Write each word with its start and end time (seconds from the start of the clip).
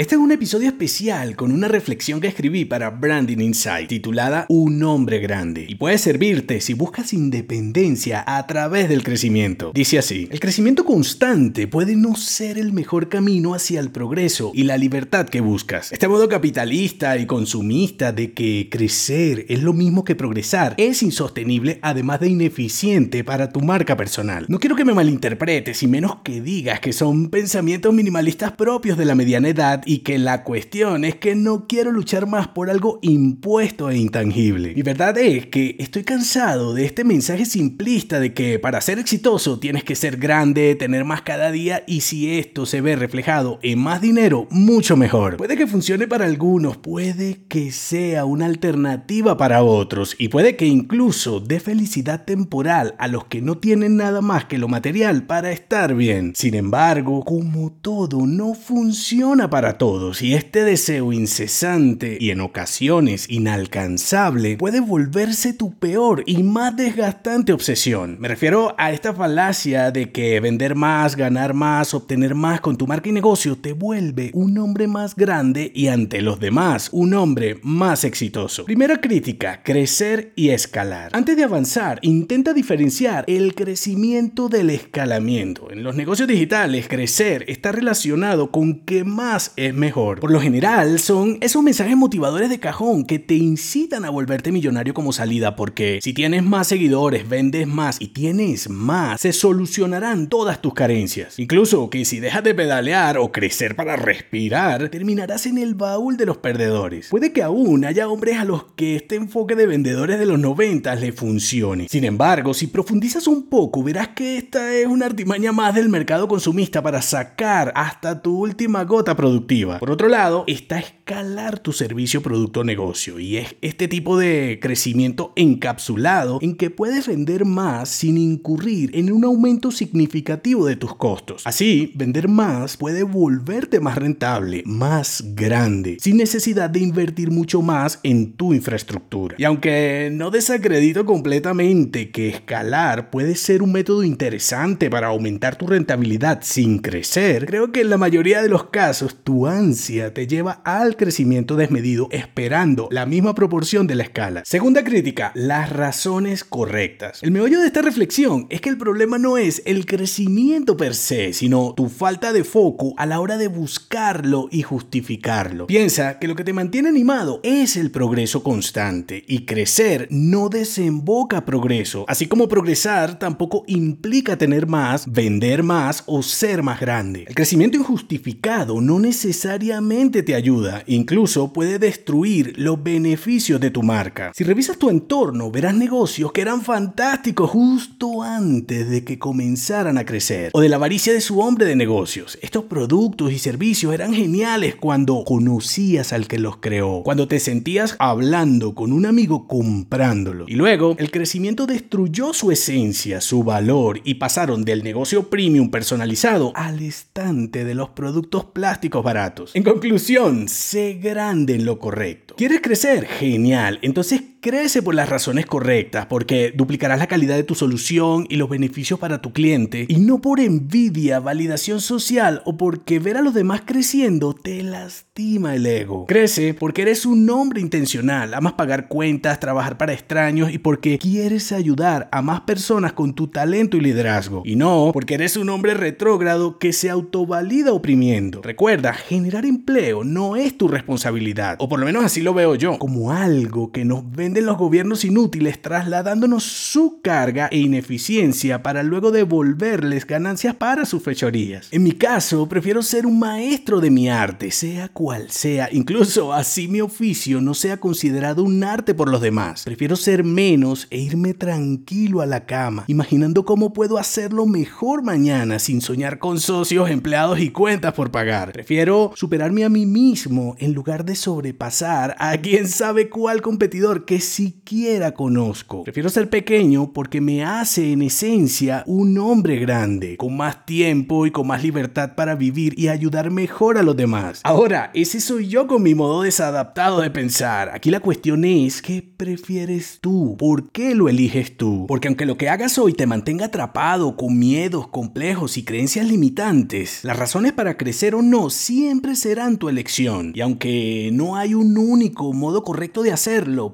Este 0.00 0.14
es 0.14 0.18
un 0.18 0.32
episodio 0.32 0.68
especial 0.68 1.36
con 1.36 1.52
una 1.52 1.68
reflexión 1.68 2.22
que 2.22 2.28
escribí 2.28 2.64
para 2.64 2.88
Branding 2.88 3.36
Insight 3.36 3.90
titulada 3.90 4.46
Un 4.48 4.82
hombre 4.82 5.18
grande 5.18 5.66
y 5.68 5.74
puede 5.74 5.98
servirte 5.98 6.62
si 6.62 6.72
buscas 6.72 7.12
independencia 7.12 8.24
a 8.26 8.46
través 8.46 8.88
del 8.88 9.02
crecimiento. 9.02 9.72
Dice 9.74 9.98
así, 9.98 10.26
el 10.32 10.40
crecimiento 10.40 10.86
constante 10.86 11.68
puede 11.68 11.96
no 11.96 12.16
ser 12.16 12.56
el 12.56 12.72
mejor 12.72 13.10
camino 13.10 13.52
hacia 13.52 13.78
el 13.78 13.90
progreso 13.90 14.52
y 14.54 14.62
la 14.62 14.78
libertad 14.78 15.28
que 15.28 15.42
buscas. 15.42 15.92
Este 15.92 16.08
modo 16.08 16.30
capitalista 16.30 17.18
y 17.18 17.26
consumista 17.26 18.10
de 18.10 18.32
que 18.32 18.68
crecer 18.70 19.44
es 19.50 19.62
lo 19.62 19.74
mismo 19.74 20.02
que 20.02 20.16
progresar 20.16 20.72
es 20.78 21.02
insostenible 21.02 21.78
además 21.82 22.20
de 22.20 22.30
ineficiente 22.30 23.22
para 23.22 23.50
tu 23.50 23.60
marca 23.60 23.98
personal. 23.98 24.46
No 24.48 24.60
quiero 24.60 24.76
que 24.76 24.86
me 24.86 24.94
malinterpretes 24.94 25.82
y 25.82 25.88
menos 25.88 26.20
que 26.24 26.40
digas 26.40 26.80
que 26.80 26.94
son 26.94 27.28
pensamientos 27.28 27.92
minimalistas 27.92 28.52
propios 28.52 28.96
de 28.96 29.04
la 29.04 29.14
mediana 29.14 29.50
edad 29.50 29.84
y 29.90 30.04
que 30.04 30.20
la 30.20 30.44
cuestión 30.44 31.04
es 31.04 31.16
que 31.16 31.34
no 31.34 31.66
quiero 31.66 31.90
luchar 31.90 32.28
más 32.28 32.46
por 32.46 32.70
algo 32.70 33.00
impuesto 33.02 33.90
e 33.90 33.98
intangible. 33.98 34.72
Mi 34.72 34.82
verdad 34.82 35.18
es 35.18 35.46
que 35.46 35.74
estoy 35.80 36.04
cansado 36.04 36.74
de 36.74 36.84
este 36.84 37.02
mensaje 37.02 37.44
simplista 37.44 38.20
de 38.20 38.32
que 38.32 38.60
para 38.60 38.80
ser 38.82 39.00
exitoso 39.00 39.58
tienes 39.58 39.82
que 39.82 39.96
ser 39.96 40.16
grande, 40.16 40.76
tener 40.76 41.04
más 41.04 41.22
cada 41.22 41.50
día 41.50 41.82
y 41.88 42.02
si 42.02 42.38
esto 42.38 42.66
se 42.66 42.80
ve 42.80 42.94
reflejado 42.94 43.58
en 43.64 43.80
más 43.80 44.00
dinero, 44.00 44.46
mucho 44.52 44.96
mejor. 44.96 45.38
Puede 45.38 45.56
que 45.56 45.66
funcione 45.66 46.06
para 46.06 46.24
algunos, 46.24 46.76
puede 46.76 47.40
que 47.48 47.72
sea 47.72 48.24
una 48.26 48.46
alternativa 48.46 49.36
para 49.36 49.64
otros 49.64 50.14
y 50.20 50.28
puede 50.28 50.54
que 50.54 50.66
incluso 50.66 51.40
dé 51.40 51.58
felicidad 51.58 52.24
temporal 52.24 52.94
a 53.00 53.08
los 53.08 53.24
que 53.24 53.42
no 53.42 53.58
tienen 53.58 53.96
nada 53.96 54.20
más 54.20 54.44
que 54.44 54.56
lo 54.56 54.68
material 54.68 55.24
para 55.24 55.50
estar 55.50 55.96
bien. 55.96 56.34
Sin 56.36 56.54
embargo, 56.54 57.24
como 57.24 57.72
todo 57.72 58.24
no 58.24 58.54
funciona 58.54 59.50
para 59.50 59.79
todos 59.80 60.20
y 60.20 60.34
este 60.34 60.62
deseo 60.62 61.10
incesante 61.10 62.18
y 62.20 62.32
en 62.32 62.42
ocasiones 62.42 63.30
inalcanzable 63.30 64.58
puede 64.58 64.80
volverse 64.80 65.54
tu 65.54 65.72
peor 65.72 66.22
y 66.26 66.42
más 66.42 66.76
desgastante 66.76 67.54
obsesión. 67.54 68.18
Me 68.20 68.28
refiero 68.28 68.74
a 68.76 68.92
esta 68.92 69.14
falacia 69.14 69.90
de 69.90 70.12
que 70.12 70.38
vender 70.38 70.74
más, 70.74 71.16
ganar 71.16 71.54
más, 71.54 71.94
obtener 71.94 72.34
más 72.34 72.60
con 72.60 72.76
tu 72.76 72.86
marca 72.86 73.08
y 73.08 73.12
negocio 73.12 73.56
te 73.56 73.72
vuelve 73.72 74.30
un 74.34 74.58
hombre 74.58 74.86
más 74.86 75.16
grande 75.16 75.72
y 75.74 75.86
ante 75.86 76.20
los 76.20 76.40
demás 76.40 76.90
un 76.92 77.14
hombre 77.14 77.58
más 77.62 78.04
exitoso. 78.04 78.66
Primera 78.66 79.00
crítica, 79.00 79.62
crecer 79.62 80.34
y 80.36 80.50
escalar. 80.50 81.08
Antes 81.14 81.38
de 81.38 81.44
avanzar, 81.44 82.00
intenta 82.02 82.52
diferenciar 82.52 83.24
el 83.28 83.54
crecimiento 83.54 84.50
del 84.50 84.68
escalamiento. 84.68 85.70
En 85.70 85.84
los 85.84 85.96
negocios 85.96 86.28
digitales, 86.28 86.86
crecer 86.86 87.46
está 87.48 87.72
relacionado 87.72 88.50
con 88.50 88.80
que 88.80 89.04
más 89.04 89.54
es 89.66 89.74
mejor. 89.74 90.20
Por 90.20 90.30
lo 90.30 90.40
general, 90.40 90.98
son 90.98 91.36
esos 91.42 91.62
mensajes 91.62 91.94
motivadores 91.94 92.48
de 92.48 92.58
cajón 92.58 93.04
que 93.04 93.18
te 93.18 93.34
incitan 93.34 94.06
a 94.06 94.10
volverte 94.10 94.52
millonario 94.52 94.94
como 94.94 95.12
salida, 95.12 95.54
porque 95.54 95.98
si 96.02 96.14
tienes 96.14 96.42
más 96.42 96.68
seguidores, 96.68 97.28
vendes 97.28 97.66
más 97.66 98.00
y 98.00 98.08
tienes 98.08 98.70
más, 98.70 99.20
se 99.20 99.34
solucionarán 99.34 100.28
todas 100.28 100.62
tus 100.62 100.72
carencias. 100.72 101.38
Incluso 101.38 101.90
que 101.90 102.06
si 102.06 102.20
dejas 102.20 102.42
de 102.42 102.54
pedalear 102.54 103.18
o 103.18 103.32
crecer 103.32 103.76
para 103.76 103.96
respirar, 103.96 104.88
terminarás 104.88 105.44
en 105.44 105.58
el 105.58 105.74
baúl 105.74 106.16
de 106.16 106.24
los 106.24 106.38
perdedores. 106.38 107.08
Puede 107.08 107.32
que 107.32 107.42
aún 107.42 107.84
haya 107.84 108.08
hombres 108.08 108.38
a 108.38 108.46
los 108.46 108.64
que 108.76 108.96
este 108.96 109.16
enfoque 109.16 109.56
de 109.56 109.66
vendedores 109.66 110.18
de 110.18 110.24
los 110.24 110.38
90 110.38 110.94
le 110.94 111.12
funcione. 111.12 111.86
Sin 111.90 112.04
embargo, 112.04 112.54
si 112.54 112.66
profundizas 112.66 113.26
un 113.26 113.50
poco, 113.50 113.82
verás 113.82 114.08
que 114.08 114.38
esta 114.38 114.72
es 114.74 114.86
una 114.86 115.04
artimaña 115.04 115.52
más 115.52 115.74
del 115.74 115.90
mercado 115.90 116.28
consumista 116.28 116.82
para 116.82 117.02
sacar 117.02 117.72
hasta 117.74 118.22
tu 118.22 118.38
última 118.38 118.84
gota 118.84 119.14
productiva. 119.14 119.49
Por 119.80 119.90
otro 119.90 120.08
lado, 120.08 120.44
está 120.46 120.78
escalar 120.78 121.58
tu 121.58 121.72
servicio, 121.72 122.22
producto 122.22 122.60
o 122.60 122.64
negocio 122.64 123.18
y 123.18 123.36
es 123.36 123.56
este 123.62 123.88
tipo 123.88 124.16
de 124.16 124.60
crecimiento 124.62 125.32
encapsulado 125.34 126.38
en 126.40 126.54
que 126.54 126.70
puedes 126.70 127.08
vender 127.08 127.44
más 127.44 127.88
sin 127.88 128.16
incurrir 128.16 128.90
en 128.94 129.10
un 129.10 129.24
aumento 129.24 129.72
significativo 129.72 130.66
de 130.66 130.76
tus 130.76 130.94
costos. 130.94 131.42
Así, 131.46 131.92
vender 131.96 132.28
más 132.28 132.76
puede 132.76 133.02
volverte 133.02 133.80
más 133.80 133.98
rentable, 133.98 134.62
más 134.66 135.24
grande, 135.34 135.96
sin 136.00 136.18
necesidad 136.18 136.70
de 136.70 136.80
invertir 136.80 137.32
mucho 137.32 137.60
más 137.60 137.98
en 138.04 138.34
tu 138.34 138.54
infraestructura. 138.54 139.34
Y 139.36 139.42
aunque 139.42 140.10
no 140.12 140.30
desacredito 140.30 141.04
completamente 141.04 142.12
que 142.12 142.28
escalar 142.28 143.10
puede 143.10 143.34
ser 143.34 143.64
un 143.64 143.72
método 143.72 144.04
interesante 144.04 144.88
para 144.90 145.08
aumentar 145.08 145.56
tu 145.56 145.66
rentabilidad 145.66 146.38
sin 146.42 146.78
crecer, 146.78 147.46
creo 147.46 147.72
que 147.72 147.80
en 147.80 147.90
la 147.90 147.98
mayoría 147.98 148.42
de 148.42 148.48
los 148.48 148.64
casos 148.64 149.16
tu 149.24 149.39
ansia 149.46 150.12
te 150.14 150.26
lleva 150.26 150.60
al 150.64 150.96
crecimiento 150.96 151.56
desmedido 151.56 152.08
esperando 152.10 152.88
la 152.90 153.06
misma 153.06 153.34
proporción 153.34 153.86
de 153.86 153.94
la 153.94 154.02
escala. 154.02 154.42
Segunda 154.44 154.84
crítica, 154.84 155.32
las 155.34 155.70
razones 155.70 156.44
correctas. 156.44 157.22
El 157.22 157.30
meollo 157.30 157.60
de 157.60 157.66
esta 157.66 157.82
reflexión 157.82 158.46
es 158.50 158.60
que 158.60 158.68
el 158.68 158.78
problema 158.78 159.18
no 159.18 159.38
es 159.38 159.62
el 159.64 159.86
crecimiento 159.86 160.76
per 160.76 160.94
se, 160.94 161.32
sino 161.32 161.74
tu 161.74 161.88
falta 161.88 162.32
de 162.32 162.44
foco 162.44 162.94
a 162.96 163.06
la 163.06 163.20
hora 163.20 163.38
de 163.38 163.48
buscarlo 163.48 164.48
y 164.50 164.62
justificarlo. 164.62 165.66
Piensa 165.66 166.18
que 166.18 166.28
lo 166.28 166.36
que 166.36 166.44
te 166.44 166.52
mantiene 166.52 166.88
animado 166.88 167.40
es 167.42 167.76
el 167.76 167.90
progreso 167.90 168.42
constante 168.42 169.24
y 169.26 169.46
crecer 169.46 170.08
no 170.10 170.48
desemboca 170.48 171.44
progreso, 171.44 172.04
así 172.08 172.26
como 172.26 172.48
progresar 172.48 173.18
tampoco 173.18 173.64
implica 173.66 174.36
tener 174.36 174.66
más, 174.66 175.10
vender 175.10 175.62
más 175.62 176.02
o 176.06 176.22
ser 176.22 176.62
más 176.62 176.80
grande. 176.80 177.24
El 177.28 177.34
crecimiento 177.34 177.76
injustificado 177.76 178.80
no 178.80 178.98
necesita 178.98 179.29
necesariamente 179.30 180.24
te 180.24 180.34
ayuda, 180.34 180.82
incluso 180.88 181.52
puede 181.52 181.78
destruir 181.78 182.52
los 182.56 182.82
beneficios 182.82 183.60
de 183.60 183.70
tu 183.70 183.84
marca. 183.84 184.32
Si 184.34 184.42
revisas 184.42 184.76
tu 184.76 184.90
entorno, 184.90 185.52
verás 185.52 185.76
negocios 185.76 186.32
que 186.32 186.40
eran 186.40 186.62
fantásticos 186.62 187.48
justo 187.48 188.24
antes 188.24 188.90
de 188.90 189.04
que 189.04 189.20
comenzaran 189.20 189.98
a 189.98 190.04
crecer, 190.04 190.50
o 190.52 190.60
de 190.60 190.68
la 190.68 190.76
avaricia 190.76 191.12
de 191.12 191.20
su 191.20 191.38
hombre 191.38 191.64
de 191.64 191.76
negocios. 191.76 192.40
Estos 192.42 192.64
productos 192.64 193.30
y 193.30 193.38
servicios 193.38 193.94
eran 193.94 194.12
geniales 194.12 194.74
cuando 194.74 195.22
conocías 195.24 196.12
al 196.12 196.26
que 196.26 196.40
los 196.40 196.56
creó, 196.56 197.02
cuando 197.04 197.28
te 197.28 197.38
sentías 197.38 197.94
hablando 198.00 198.74
con 198.74 198.92
un 198.92 199.06
amigo 199.06 199.46
comprándolo. 199.46 200.46
Y 200.48 200.54
luego, 200.56 200.96
el 200.98 201.12
crecimiento 201.12 201.66
destruyó 201.66 202.34
su 202.34 202.50
esencia, 202.50 203.20
su 203.20 203.44
valor, 203.44 204.00
y 204.02 204.14
pasaron 204.14 204.64
del 204.64 204.82
negocio 204.82 205.30
premium 205.30 205.70
personalizado 205.70 206.50
al 206.56 206.80
estante 206.80 207.64
de 207.64 207.74
los 207.76 207.90
productos 207.90 208.44
plásticos 208.46 209.04
baratos 209.04 209.19
en 209.54 209.62
conclusión, 209.62 210.48
sé 210.48 210.94
grande 210.94 211.54
en 211.54 211.64
lo 211.64 211.78
correcto. 211.78 212.34
¿Quieres 212.36 212.60
crecer? 212.60 213.06
Genial. 213.06 213.78
Entonces 213.82 214.22
crece 214.40 214.82
por 214.82 214.94
las 214.94 215.08
razones 215.08 215.46
correctas, 215.46 216.06
porque 216.06 216.52
duplicarás 216.54 216.98
la 216.98 217.06
calidad 217.06 217.36
de 217.36 217.44
tu 217.44 217.54
solución 217.54 218.26
y 218.28 218.36
los 218.36 218.48
beneficios 218.48 218.98
para 218.98 219.20
tu 219.20 219.32
cliente, 219.32 219.86
y 219.88 219.96
no 219.96 220.20
por 220.20 220.40
envidia, 220.40 221.20
validación 221.20 221.80
social 221.80 222.42
o 222.44 222.56
porque 222.56 222.98
ver 222.98 223.16
a 223.16 223.22
los 223.22 223.34
demás 223.34 223.62
creciendo 223.64 224.34
te 224.34 224.62
lastima 224.62 225.54
el 225.54 225.66
ego. 225.66 226.06
Crece 226.06 226.54
porque 226.54 226.82
eres 226.82 227.04
un 227.04 227.28
hombre 227.28 227.60
intencional, 227.60 228.34
amas 228.34 228.54
pagar 228.54 228.88
cuentas, 228.88 229.40
trabajar 229.40 229.76
para 229.76 229.92
extraños 229.92 230.52
y 230.52 230.58
porque 230.58 230.98
quieres 230.98 231.52
ayudar 231.52 232.08
a 232.12 232.22
más 232.22 232.40
personas 232.42 232.92
con 232.92 233.14
tu 233.14 233.28
talento 233.28 233.76
y 233.76 233.80
liderazgo. 233.80 234.42
Y 234.44 234.56
no 234.56 234.90
porque 234.92 235.14
eres 235.14 235.36
un 235.36 235.48
hombre 235.50 235.74
retrógrado 235.74 236.58
que 236.58 236.72
se 236.72 236.90
autovalida 236.90 237.72
oprimiendo. 237.72 238.40
Recuerda, 238.42 238.94
generar 238.94 239.44
empleo 239.44 240.04
no 240.04 240.36
es 240.36 240.56
tu 240.56 240.68
responsabilidad, 240.68 241.56
o 241.58 241.68
por 241.68 241.78
lo 241.78 241.86
menos 241.86 242.04
así 242.04 242.22
lo 242.22 242.34
veo 242.34 242.54
yo, 242.54 242.78
como 242.78 243.12
algo 243.12 243.70
que 243.72 243.84
nos 243.84 244.10
ven 244.10 244.29
de 244.32 244.42
los 244.42 244.56
gobiernos 244.56 245.04
inútiles 245.04 245.60
trasladándonos 245.60 246.44
su 246.44 247.00
carga 247.02 247.48
e 247.50 247.58
ineficiencia 247.58 248.62
para 248.62 248.82
luego 248.82 249.10
devolverles 249.10 250.06
ganancias 250.06 250.54
para 250.54 250.84
sus 250.84 251.02
fechorías. 251.02 251.68
En 251.70 251.82
mi 251.82 251.92
caso, 251.92 252.48
prefiero 252.48 252.82
ser 252.82 253.06
un 253.06 253.18
maestro 253.18 253.80
de 253.80 253.90
mi 253.90 254.08
arte, 254.08 254.50
sea 254.50 254.88
cual 254.88 255.30
sea, 255.30 255.68
incluso 255.72 256.32
así 256.32 256.68
mi 256.68 256.80
oficio 256.80 257.40
no 257.40 257.54
sea 257.54 257.78
considerado 257.78 258.42
un 258.44 258.62
arte 258.64 258.94
por 258.94 259.10
los 259.10 259.20
demás. 259.20 259.64
Prefiero 259.64 259.96
ser 259.96 260.24
menos 260.24 260.86
e 260.90 260.98
irme 260.98 261.34
tranquilo 261.34 262.20
a 262.20 262.26
la 262.26 262.46
cama, 262.46 262.84
imaginando 262.86 263.44
cómo 263.44 263.72
puedo 263.72 263.98
hacerlo 263.98 264.46
mejor 264.46 265.02
mañana 265.02 265.58
sin 265.58 265.80
soñar 265.80 266.18
con 266.18 266.40
socios, 266.40 266.90
empleados 266.90 267.40
y 267.40 267.50
cuentas 267.50 267.94
por 267.94 268.10
pagar. 268.10 268.52
Prefiero 268.52 269.12
superarme 269.14 269.64
a 269.64 269.68
mí 269.68 269.86
mismo 269.86 270.56
en 270.58 270.72
lugar 270.72 271.04
de 271.04 271.14
sobrepasar 271.14 272.16
a 272.18 272.36
quien 272.38 272.68
sabe 272.68 273.08
cuál 273.08 273.42
competidor 273.42 274.04
que 274.04 274.19
siquiera 274.20 275.12
conozco. 275.12 275.84
Prefiero 275.84 276.08
ser 276.08 276.30
pequeño 276.30 276.92
porque 276.92 277.20
me 277.20 277.44
hace 277.44 277.92
en 277.92 278.02
esencia 278.02 278.84
un 278.86 279.18
hombre 279.18 279.58
grande, 279.58 280.16
con 280.16 280.36
más 280.36 280.64
tiempo 280.66 281.26
y 281.26 281.30
con 281.30 281.46
más 281.46 281.62
libertad 281.62 282.14
para 282.14 282.34
vivir 282.34 282.78
y 282.78 282.88
ayudar 282.88 283.30
mejor 283.30 283.78
a 283.78 283.82
los 283.82 283.96
demás. 283.96 284.40
Ahora, 284.44 284.90
ese 284.94 285.20
soy 285.20 285.48
yo 285.48 285.66
con 285.66 285.82
mi 285.82 285.94
modo 285.94 286.22
desadaptado 286.22 287.00
de 287.00 287.10
pensar. 287.10 287.70
Aquí 287.74 287.90
la 287.90 288.00
cuestión 288.00 288.44
es, 288.44 288.82
¿qué 288.82 289.02
prefieres 289.02 289.98
tú? 290.00 290.36
¿Por 290.38 290.70
qué 290.70 290.94
lo 290.94 291.08
eliges 291.08 291.56
tú? 291.56 291.86
Porque 291.88 292.08
aunque 292.08 292.26
lo 292.26 292.36
que 292.36 292.48
hagas 292.48 292.78
hoy 292.78 292.92
te 292.92 293.06
mantenga 293.06 293.46
atrapado 293.46 294.16
con 294.16 294.38
miedos, 294.38 294.88
complejos 294.88 295.56
y 295.56 295.64
creencias 295.64 296.06
limitantes, 296.06 297.04
las 297.04 297.18
razones 297.18 297.52
para 297.52 297.76
crecer 297.76 298.14
o 298.14 298.22
no 298.22 298.50
siempre 298.50 299.16
serán 299.16 299.58
tu 299.58 299.68
elección. 299.68 300.32
Y 300.34 300.40
aunque 300.40 301.10
no 301.12 301.36
hay 301.36 301.54
un 301.54 301.76
único 301.78 302.32
modo 302.32 302.64
correcto 302.64 303.02
de 303.02 303.12
hacerlo, 303.12 303.72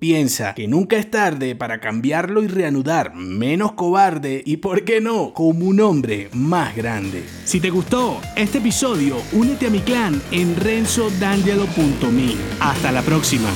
que 0.54 0.68
nunca 0.68 0.96
es 0.96 1.10
tarde 1.10 1.56
para 1.56 1.80
cambiarlo 1.80 2.42
y 2.42 2.46
reanudar 2.46 3.14
menos 3.14 3.72
cobarde 3.72 4.42
y, 4.44 4.58
¿por 4.58 4.84
qué 4.84 5.00
no?, 5.00 5.32
como 5.32 5.66
un 5.66 5.80
hombre 5.80 6.28
más 6.32 6.76
grande. 6.76 7.24
Si 7.44 7.60
te 7.60 7.70
gustó 7.70 8.20
este 8.36 8.58
episodio, 8.58 9.16
únete 9.32 9.66
a 9.66 9.70
mi 9.70 9.80
clan 9.80 10.20
en 10.30 10.56
renzodangelo.me. 10.56 12.34
Hasta 12.60 12.92
la 12.92 13.02
próxima. 13.02 13.48